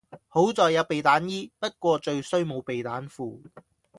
[0.29, 3.39] 好在有避彈衣，不過最衰冇避彈褲